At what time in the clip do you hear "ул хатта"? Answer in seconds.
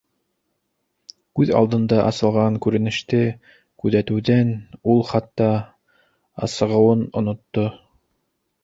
4.95-5.53